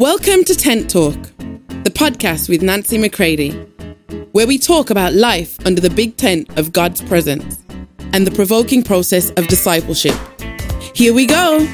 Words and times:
Welcome 0.00 0.44
to 0.44 0.54
Tent 0.54 0.88
Talk, 0.88 1.12
the 1.84 1.92
podcast 1.94 2.48
with 2.48 2.62
Nancy 2.62 2.96
McCready, 2.96 3.50
where 4.32 4.46
we 4.46 4.56
talk 4.56 4.88
about 4.88 5.12
life 5.12 5.58
under 5.66 5.82
the 5.82 5.90
big 5.90 6.16
tent 6.16 6.48
of 6.58 6.72
God's 6.72 7.02
presence 7.02 7.62
and 8.14 8.26
the 8.26 8.30
provoking 8.30 8.82
process 8.82 9.28
of 9.32 9.46
discipleship. 9.46 10.14
Here 10.94 11.12
we 11.12 11.26
go. 11.26 11.66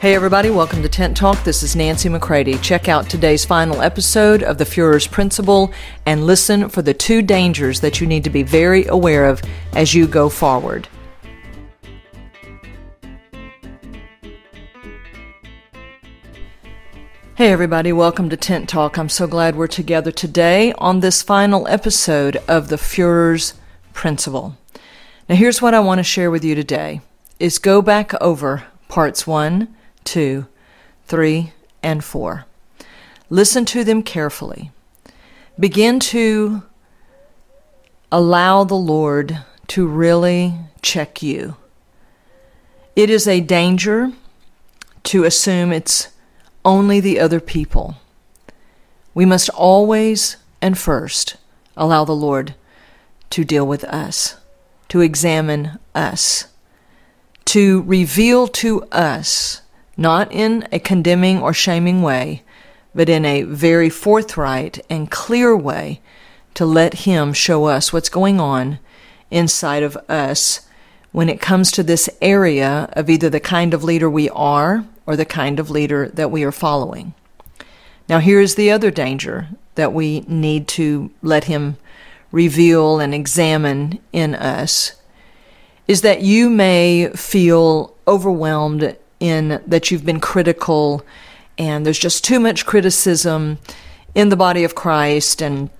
Hey, 0.00 0.14
everybody, 0.14 0.50
welcome 0.50 0.82
to 0.82 0.88
Tent 0.90 1.16
Talk. 1.16 1.42
This 1.44 1.62
is 1.62 1.74
Nancy 1.74 2.10
McCready. 2.10 2.58
Check 2.58 2.90
out 2.90 3.08
today's 3.08 3.46
final 3.46 3.80
episode 3.80 4.42
of 4.42 4.58
The 4.58 4.66
Fuhrer's 4.66 5.06
Principle 5.06 5.72
and 6.04 6.26
listen 6.26 6.68
for 6.68 6.82
the 6.82 6.92
two 6.92 7.22
dangers 7.22 7.80
that 7.80 8.02
you 8.02 8.06
need 8.06 8.24
to 8.24 8.30
be 8.30 8.42
very 8.42 8.84
aware 8.84 9.24
of 9.24 9.40
as 9.72 9.94
you 9.94 10.06
go 10.06 10.28
forward. 10.28 10.88
Hey, 17.36 17.50
everybody, 17.50 17.92
welcome 17.92 18.30
to 18.30 18.36
Tent 18.36 18.68
Talk. 18.68 18.96
I'm 18.96 19.08
so 19.08 19.26
glad 19.26 19.56
we're 19.56 19.66
together 19.66 20.12
today 20.12 20.72
on 20.78 21.00
this 21.00 21.20
final 21.20 21.66
episode 21.66 22.36
of 22.46 22.68
The 22.68 22.76
Fuhrer's 22.76 23.54
Principle. 23.92 24.56
Now, 25.28 25.34
here's 25.34 25.60
what 25.60 25.74
I 25.74 25.80
want 25.80 25.98
to 25.98 26.04
share 26.04 26.30
with 26.30 26.44
you 26.44 26.54
today 26.54 27.00
is 27.40 27.58
go 27.58 27.82
back 27.82 28.14
over 28.22 28.62
parts 28.86 29.26
one, 29.26 29.74
two, 30.04 30.46
three, 31.08 31.52
and 31.82 32.04
four. 32.04 32.46
Listen 33.28 33.64
to 33.64 33.82
them 33.82 34.04
carefully. 34.04 34.70
Begin 35.58 35.98
to 35.98 36.62
allow 38.12 38.62
the 38.62 38.76
Lord 38.76 39.40
to 39.66 39.88
really 39.88 40.54
check 40.82 41.20
you. 41.20 41.56
It 42.94 43.10
is 43.10 43.26
a 43.26 43.40
danger 43.40 44.12
to 45.02 45.24
assume 45.24 45.72
it's 45.72 46.10
only 46.64 47.00
the 47.00 47.20
other 47.20 47.40
people. 47.40 47.96
We 49.14 49.24
must 49.24 49.48
always 49.50 50.36
and 50.60 50.76
first 50.76 51.36
allow 51.76 52.04
the 52.04 52.16
Lord 52.16 52.54
to 53.30 53.44
deal 53.44 53.66
with 53.66 53.84
us, 53.84 54.36
to 54.88 55.00
examine 55.00 55.78
us, 55.94 56.46
to 57.46 57.82
reveal 57.82 58.48
to 58.48 58.82
us 58.84 59.62
not 59.96 60.32
in 60.32 60.66
a 60.72 60.78
condemning 60.78 61.40
or 61.40 61.52
shaming 61.52 62.02
way, 62.02 62.42
but 62.94 63.08
in 63.08 63.24
a 63.24 63.42
very 63.42 63.90
forthright 63.90 64.84
and 64.88 65.10
clear 65.10 65.56
way 65.56 66.00
to 66.54 66.64
let 66.64 66.94
Him 66.94 67.32
show 67.32 67.66
us 67.66 67.92
what's 67.92 68.08
going 68.08 68.40
on 68.40 68.78
inside 69.30 69.82
of 69.82 69.96
us 70.08 70.68
when 71.12 71.28
it 71.28 71.40
comes 71.40 71.70
to 71.72 71.82
this 71.82 72.08
area 72.20 72.88
of 72.92 73.08
either 73.08 73.30
the 73.30 73.40
kind 73.40 73.74
of 73.74 73.84
leader 73.84 74.10
we 74.10 74.28
are 74.30 74.84
or 75.06 75.16
the 75.16 75.24
kind 75.24 75.60
of 75.60 75.70
leader 75.70 76.08
that 76.08 76.30
we 76.30 76.44
are 76.44 76.52
following. 76.52 77.14
Now, 78.08 78.18
here's 78.18 78.54
the 78.54 78.70
other 78.70 78.90
danger 78.90 79.48
that 79.74 79.92
we 79.92 80.20
need 80.20 80.68
to 80.68 81.10
let 81.22 81.44
Him 81.44 81.76
reveal 82.32 83.00
and 83.00 83.14
examine 83.14 83.98
in 84.12 84.34
us 84.34 84.96
is 85.86 86.02
that 86.02 86.22
you 86.22 86.50
may 86.50 87.08
feel 87.14 87.94
overwhelmed 88.08 88.96
in 89.20 89.62
that 89.66 89.90
you've 89.90 90.04
been 90.04 90.20
critical 90.20 91.04
and 91.56 91.86
there's 91.86 91.98
just 91.98 92.24
too 92.24 92.40
much 92.40 92.66
criticism 92.66 93.58
in 94.14 94.28
the 94.28 94.36
body 94.36 94.64
of 94.64 94.74
Christ 94.74 95.40
and 95.40 95.70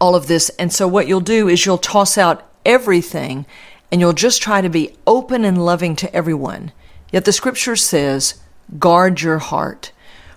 all 0.00 0.14
of 0.14 0.26
this. 0.26 0.48
And 0.50 0.72
so 0.72 0.86
what 0.86 1.08
you'll 1.08 1.20
do 1.20 1.48
is 1.48 1.66
you'll 1.66 1.78
toss 1.78 2.16
out 2.16 2.48
everything 2.64 3.46
and 3.90 4.00
you'll 4.00 4.12
just 4.12 4.40
try 4.40 4.60
to 4.60 4.68
be 4.68 4.94
open 5.06 5.44
and 5.44 5.64
loving 5.64 5.96
to 5.96 6.14
everyone. 6.14 6.72
Yet 7.10 7.24
the 7.24 7.32
scripture 7.32 7.76
says, 7.76 8.34
guard 8.78 9.20
your 9.20 9.38
heart, 9.38 9.92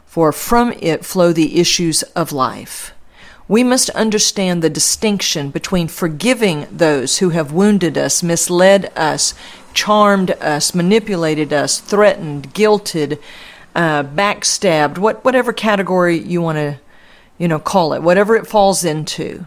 for 0.05 0.31
from 0.31 0.73
it 0.79 1.05
flow 1.05 1.33
the 1.33 1.59
issues 1.59 2.03
of 2.13 2.31
life. 2.31 2.93
We 3.47 3.63
must 3.63 3.89
understand 3.91 4.61
the 4.61 4.69
distinction 4.69 5.51
between 5.51 5.87
forgiving 5.87 6.67
those 6.71 7.19
who 7.19 7.29
have 7.29 7.51
wounded 7.51 7.97
us, 7.97 8.23
misled 8.23 8.91
us, 8.95 9.35
charmed 9.73 10.31
us, 10.31 10.73
manipulated 10.73 11.53
us, 11.53 11.79
threatened, 11.79 12.53
guilted, 12.53 13.19
uh, 13.75 14.03
backstabbed, 14.03 14.97
what, 14.97 15.23
whatever 15.23 15.53
category 15.53 16.17
you 16.17 16.41
want 16.41 16.55
to, 16.55 16.79
you 17.37 17.47
know, 17.47 17.59
call 17.59 17.93
it, 17.93 18.01
whatever 18.01 18.35
it 18.35 18.47
falls 18.47 18.83
into. 18.83 19.45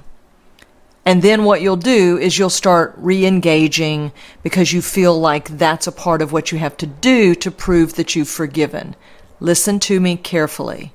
And 1.09 1.23
then 1.23 1.45
what 1.45 1.63
you'll 1.63 1.77
do 1.77 2.19
is 2.19 2.39
you'll 2.39 2.51
start 2.51 2.93
re 2.99 3.25
engaging 3.25 4.13
because 4.43 4.75
you 4.75 4.83
feel 4.83 5.19
like 5.19 5.49
that's 5.49 5.87
a 5.87 5.91
part 5.91 6.21
of 6.21 6.33
what 6.33 6.53
you 6.53 6.59
have 6.59 6.77
to 6.77 6.87
do 6.87 7.35
to 7.37 7.51
prove 7.51 7.95
that 7.95 8.15
you've 8.15 8.29
forgiven. 8.29 8.95
Listen 9.41 9.81
to 9.81 10.01
me 10.01 10.19
carefully. 10.19 10.93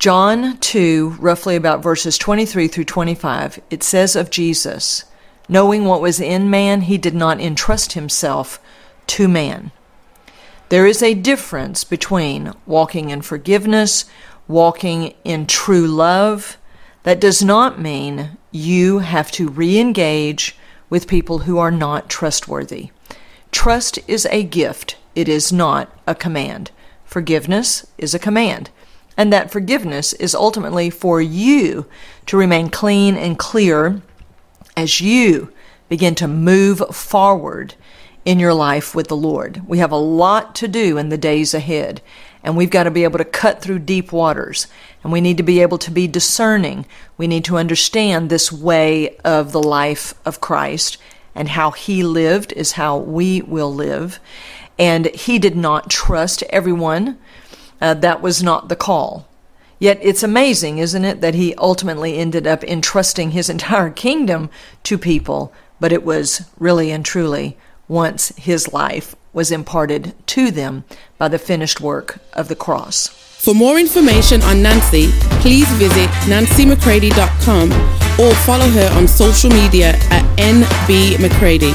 John 0.00 0.58
2, 0.58 1.18
roughly 1.20 1.54
about 1.54 1.84
verses 1.84 2.18
23 2.18 2.66
through 2.66 2.82
25, 2.82 3.60
it 3.70 3.84
says 3.84 4.16
of 4.16 4.28
Jesus, 4.28 5.04
Knowing 5.48 5.84
what 5.84 6.02
was 6.02 6.18
in 6.18 6.50
man, 6.50 6.80
he 6.80 6.98
did 6.98 7.14
not 7.14 7.40
entrust 7.40 7.92
himself 7.92 8.58
to 9.06 9.28
man. 9.28 9.70
There 10.68 10.84
is 10.84 11.00
a 11.00 11.14
difference 11.14 11.84
between 11.84 12.52
walking 12.66 13.10
in 13.10 13.22
forgiveness, 13.22 14.06
walking 14.48 15.14
in 15.22 15.46
true 15.46 15.86
love. 15.86 16.58
That 17.06 17.20
does 17.20 17.40
not 17.40 17.80
mean 17.80 18.36
you 18.50 18.98
have 18.98 19.30
to 19.30 19.48
re 19.48 19.78
engage 19.78 20.56
with 20.90 21.06
people 21.06 21.38
who 21.46 21.56
are 21.56 21.70
not 21.70 22.08
trustworthy. 22.08 22.90
Trust 23.52 24.00
is 24.08 24.26
a 24.26 24.42
gift, 24.42 24.96
it 25.14 25.28
is 25.28 25.52
not 25.52 25.96
a 26.08 26.16
command. 26.16 26.72
Forgiveness 27.04 27.86
is 27.96 28.12
a 28.12 28.18
command. 28.18 28.70
And 29.16 29.32
that 29.32 29.52
forgiveness 29.52 30.14
is 30.14 30.34
ultimately 30.34 30.90
for 30.90 31.20
you 31.22 31.86
to 32.26 32.36
remain 32.36 32.70
clean 32.70 33.16
and 33.16 33.38
clear 33.38 34.02
as 34.76 35.00
you 35.00 35.52
begin 35.88 36.16
to 36.16 36.26
move 36.26 36.82
forward 36.90 37.76
in 38.26 38.40
your 38.40 38.52
life 38.52 38.92
with 38.92 39.06
the 39.06 39.16
Lord. 39.16 39.62
We 39.68 39.78
have 39.78 39.92
a 39.92 39.96
lot 39.96 40.56
to 40.56 40.66
do 40.66 40.98
in 40.98 41.10
the 41.10 41.16
days 41.16 41.54
ahead, 41.54 42.02
and 42.42 42.56
we've 42.56 42.70
got 42.70 42.82
to 42.82 42.90
be 42.90 43.04
able 43.04 43.18
to 43.18 43.24
cut 43.24 43.62
through 43.62 43.78
deep 43.78 44.10
waters, 44.10 44.66
and 45.02 45.12
we 45.12 45.20
need 45.20 45.36
to 45.36 45.44
be 45.44 45.62
able 45.62 45.78
to 45.78 45.92
be 45.92 46.08
discerning. 46.08 46.86
We 47.16 47.28
need 47.28 47.44
to 47.44 47.56
understand 47.56 48.28
this 48.28 48.50
way 48.50 49.16
of 49.18 49.52
the 49.52 49.62
life 49.62 50.12
of 50.26 50.40
Christ, 50.40 50.98
and 51.36 51.50
how 51.50 51.70
He 51.70 52.02
lived 52.02 52.52
is 52.52 52.72
how 52.72 52.98
we 52.98 53.42
will 53.42 53.72
live. 53.72 54.18
And 54.76 55.06
He 55.14 55.38
did 55.38 55.56
not 55.56 55.88
trust 55.88 56.42
everyone. 56.50 57.18
Uh, 57.80 57.94
that 57.94 58.22
was 58.22 58.42
not 58.42 58.68
the 58.68 58.76
call. 58.76 59.28
Yet 59.78 60.00
it's 60.02 60.24
amazing, 60.24 60.78
isn't 60.78 61.04
it, 61.04 61.20
that 61.20 61.34
he 61.34 61.54
ultimately 61.56 62.16
ended 62.16 62.46
up 62.46 62.64
entrusting 62.64 63.32
his 63.32 63.50
entire 63.50 63.90
kingdom 63.90 64.50
to 64.84 64.96
people, 64.96 65.52
but 65.78 65.92
it 65.92 66.02
was 66.02 66.46
really 66.58 66.90
and 66.90 67.04
truly 67.04 67.56
once 67.88 68.28
his 68.36 68.72
life 68.72 69.14
was 69.32 69.50
imparted 69.50 70.14
to 70.26 70.50
them 70.50 70.84
by 71.18 71.28
the 71.28 71.38
finished 71.38 71.80
work 71.80 72.18
of 72.32 72.48
the 72.48 72.56
cross. 72.56 73.08
For 73.08 73.54
more 73.54 73.78
information 73.78 74.42
on 74.42 74.62
Nancy, 74.62 75.08
please 75.40 75.68
visit 75.72 76.08
nancymccready.com 76.26 77.72
or 78.18 78.34
follow 78.34 78.68
her 78.68 78.90
on 78.96 79.06
social 79.06 79.50
media 79.50 79.90
at 80.10 80.24
nbmccready. 80.38 81.74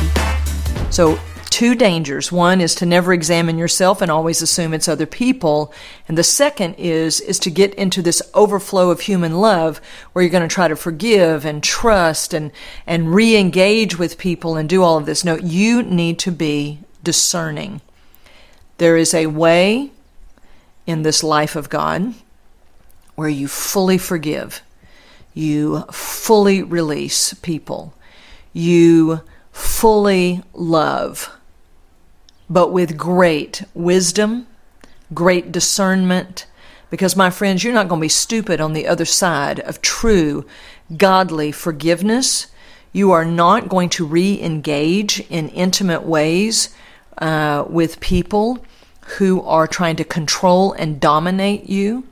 So 0.92 1.18
two 1.62 1.76
dangers. 1.76 2.32
One 2.32 2.60
is 2.60 2.74
to 2.74 2.88
never 2.88 3.14
examine 3.14 3.60
yourself 3.60 4.02
and 4.02 4.10
always 4.10 4.42
assume 4.42 4.74
it's 4.74 4.88
other 4.88 5.06
people. 5.06 5.72
And 6.08 6.18
the 6.18 6.24
second 6.24 6.74
is, 6.80 7.22
is 7.22 7.38
to 7.38 7.52
get 7.52 7.76
into 7.76 8.02
this 8.02 8.20
overflow 8.34 8.90
of 8.90 9.02
human 9.02 9.38
love 9.38 9.80
where 10.12 10.24
you're 10.24 10.32
going 10.32 10.42
to 10.42 10.52
try 10.52 10.68
to 10.68 10.76
forgive 10.76 11.46
and 11.46 11.62
trust 11.62 12.34
and, 12.34 12.52
and 12.88 13.14
re-engage 13.14 14.00
with 14.00 14.18
people 14.18 14.58
and 14.58 14.68
do 14.68 14.82
all 14.82 14.98
of 14.98 15.06
this. 15.06 15.24
No, 15.24 15.36
you 15.36 15.84
need 15.84 16.18
to 16.18 16.32
be 16.32 16.80
discerning. 17.04 17.82
There 18.80 18.98
is 18.98 19.14
a 19.14 19.28
way 19.28 19.92
in 20.88 21.04
this 21.04 21.24
life 21.24 21.56
of 21.56 21.70
God 21.70 22.16
where 23.14 23.30
you 23.30 23.48
fully 23.48 24.00
forgive. 24.00 24.64
You 25.36 25.82
fully 25.92 26.64
release 26.64 27.36
people. 27.36 27.94
You 28.52 29.22
fully 29.52 30.42
love 30.56 31.30
but 32.52 32.74
with 32.74 32.98
great 32.98 33.64
wisdom, 33.74 34.46
great 35.14 35.54
discernment, 35.54 36.46
because 36.90 37.16
my 37.16 37.30
friends, 37.30 37.64
you're 37.64 37.74
not 37.74 37.88
going 37.88 38.02
to 38.02 38.06
be 38.06 38.10
stupid 38.10 38.60
on 38.60 38.74
the 38.74 38.88
other 38.88 39.06
side 39.06 39.62
of 39.62 39.82
true, 39.82 40.46
godly 40.98 41.54
forgiveness. 41.54 42.48
You 42.92 43.12
are 43.12 43.24
not 43.24 43.70
going 43.70 43.88
to 43.92 44.06
re 44.06 44.38
engage 44.42 45.22
in 45.30 45.48
intimate 45.48 46.04
ways 46.04 46.76
uh, 47.20 47.64
with 47.70 48.02
people 48.02 48.66
who 49.18 49.42
are 49.44 49.66
trying 49.66 49.96
to 49.96 50.04
control 50.04 50.74
and 50.74 51.00
dominate 51.00 51.70
you. 51.70 52.04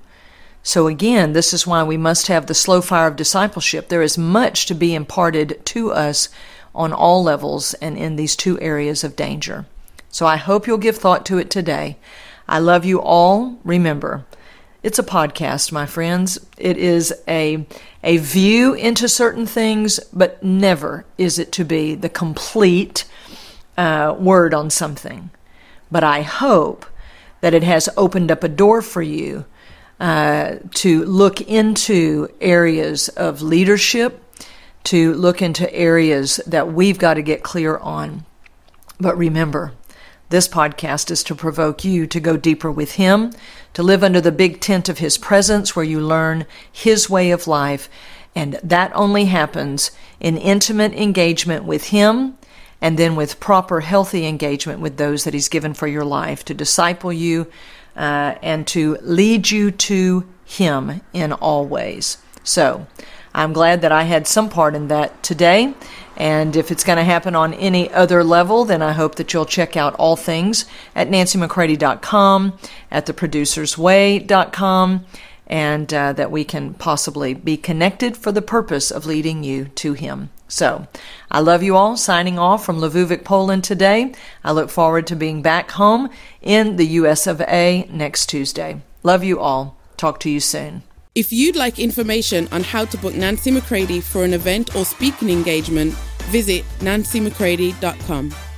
So, 0.64 0.88
again, 0.88 1.34
this 1.34 1.54
is 1.54 1.68
why 1.68 1.84
we 1.84 1.98
must 1.98 2.28
have 2.28 2.46
the 2.46 2.54
slow 2.54 2.80
fire 2.80 3.08
of 3.08 3.18
discipleship. 3.18 3.90
There 3.90 4.02
is 4.02 4.18
much 4.18 4.68
to 4.68 4.74
be 4.74 4.96
imparted 4.96 5.60
to 5.66 5.92
us 5.92 6.30
on 6.74 6.94
all 6.94 7.24
levels 7.24 7.74
and 7.76 7.98
in 7.98 8.16
these 8.16 8.38
two 8.38 8.58
areas 8.62 9.04
of 9.04 9.18
danger. 9.18 9.66
So 10.10 10.26
I 10.26 10.38
hope 10.38 10.68
you'll 10.68 10.78
give 10.78 10.98
thought 10.98 11.26
to 11.28 11.38
it 11.38 11.50
today. 11.50 11.98
I 12.48 12.60
love 12.60 12.84
you 12.84 13.00
all. 13.00 13.60
Remember, 13.64 14.26
it's 14.82 14.98
a 14.98 15.04
podcast, 15.04 15.72
my 15.72 15.86
friends. 15.86 16.40
It 16.58 16.78
is 16.78 17.14
a 17.28 17.66
a 18.04 18.18
view 18.18 18.74
into 18.74 19.08
certain 19.08 19.46
things, 19.46 20.00
but 20.14 20.42
never 20.42 21.06
is 21.18 21.38
it 21.38 21.52
to 21.54 21.66
be 21.66 21.96
the 21.96 22.10
complete 22.10 23.06
uh, 23.78 24.16
word 24.18 24.54
on 24.54 24.70
something. 24.70 25.30
But 25.92 26.04
I 26.04 26.22
hope 26.22 26.86
that 27.42 27.54
it 27.54 27.64
has 27.64 27.90
opened 27.98 28.32
up 28.32 28.44
a 28.44 28.50
door 28.50 28.82
for 28.82 29.02
you 29.02 29.46
uh, 30.00 30.56
to 30.76 31.06
look 31.06 31.42
into 31.42 32.30
areas 32.40 33.10
of 33.10 33.42
leadership, 33.42 34.24
to 34.86 35.14
look 35.14 35.42
into 35.42 35.72
areas 35.74 36.40
that 36.48 36.72
we've 36.72 36.98
got 36.98 37.16
to 37.16 37.22
get 37.22 37.44
clear 37.44 37.78
on. 37.78 38.26
But 39.00 39.18
remember, 39.18 39.74
this 40.30 40.48
podcast 40.48 41.10
is 41.10 41.24
to 41.24 41.36
provoke 41.36 41.84
you 41.84 42.06
to 42.08 42.20
go 42.20 42.38
deeper 42.38 42.72
with 42.72 42.94
Him, 42.94 43.32
to 43.74 43.84
live 43.84 44.04
under 44.04 44.22
the 44.22 44.32
big 44.32 44.62
tent 44.62 44.88
of 44.88 45.00
His 45.00 45.18
presence 45.18 45.76
where 45.76 45.86
you 45.86 46.00
learn 46.00 46.46
His 46.72 47.10
way 47.10 47.32
of 47.32 47.48
life. 47.48 47.90
And 48.36 48.60
that 48.64 48.92
only 48.96 49.26
happens 49.26 49.92
in 50.20 50.38
intimate 50.38 50.94
engagement 50.94 51.66
with 51.66 51.88
Him 51.88 52.38
and 52.80 52.98
then 52.98 53.16
with 53.16 53.40
proper, 53.40 53.82
healthy 53.82 54.26
engagement 54.26 54.80
with 54.80 54.98
those 54.98 55.24
that 55.24 55.34
He's 55.34 55.50
given 55.50 55.74
for 55.74 55.88
your 55.88 56.06
life 56.06 56.46
to 56.46 56.54
disciple 56.54 57.12
you 57.12 57.48
uh, 57.96 58.36
and 58.42 58.68
to 58.68 58.98
lead 59.02 59.50
you 59.50 59.72
to 59.72 60.26
Him 60.46 61.02
in 61.12 61.34
all 61.34 61.66
ways. 61.66 62.20
So, 62.44 62.88
I'm 63.34 63.54
glad 63.54 63.82
that 63.82 63.92
I 63.92 64.04
had 64.04 64.28
some 64.28 64.50
part 64.50 64.74
in 64.74 64.88
that 64.88 65.22
today. 65.22 65.74
And 66.20 66.58
if 66.58 66.70
it's 66.70 66.84
going 66.84 66.98
to 66.98 67.04
happen 67.04 67.34
on 67.34 67.54
any 67.54 67.90
other 67.92 68.26
level, 68.26 68.66
then 68.66 68.82
I 68.82 68.92
hope 68.92 69.16
that 69.16 69.34
you'll 69.34 69.46
check 69.46 69.78
out 69.78 69.96
all 69.96 70.18
things 70.18 70.66
at 70.94 71.10
nancymccready.com, 71.10 72.60
at 72.92 73.06
theproducersway.com, 73.06 75.06
and 75.48 75.94
uh, 75.94 76.14
that 76.14 76.30
we 76.30 76.44
can 76.44 76.74
possibly 76.74 77.34
be 77.34 77.56
connected 77.56 78.18
for 78.18 78.34
the 78.34 78.42
purpose 78.42 78.92
of 78.92 79.06
leading 79.06 79.46
you 79.46 79.66
to 79.76 79.94
Him. 79.94 80.30
So, 80.50 80.88
I 81.32 81.40
love 81.40 81.64
you 81.64 81.78
all. 81.78 81.96
Signing 81.96 82.38
off 82.38 82.66
from 82.66 82.80
Lvivik, 82.80 83.24
Poland 83.24 83.64
today. 83.64 84.14
I 84.44 84.52
look 84.52 84.70
forward 84.70 85.08
to 85.08 85.16
being 85.16 85.42
back 85.42 85.72
home 85.72 86.10
in 86.42 86.76
the 86.76 86.88
US 86.88 87.28
of 87.28 87.40
A 87.42 87.88
next 87.90 88.26
Tuesday. 88.26 88.82
Love 89.04 89.24
you 89.24 89.40
all. 89.40 89.78
Talk 89.96 90.20
to 90.22 90.30
you 90.30 90.40
soon. 90.40 90.84
If 91.16 91.32
you'd 91.32 91.56
like 91.56 91.80
information 91.80 92.48
on 92.52 92.64
how 92.64 92.86
to 92.86 92.98
book 92.98 93.14
Nancy 93.14 93.52
McCready 93.52 94.02
for 94.02 94.24
an 94.24 94.34
event 94.34 94.76
or 94.76 94.86
speaking 94.86 95.30
engagement, 95.30 95.96
visit 96.30 96.64
nancymccready.com. 96.80 98.49